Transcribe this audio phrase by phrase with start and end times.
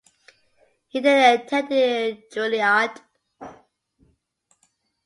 [0.87, 2.97] He then attended Juilliard.